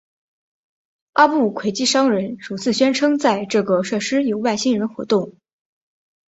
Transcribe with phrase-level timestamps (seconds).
[1.13, 5.35] 阿布奎基商人首次宣称在这个设施有外星人活动。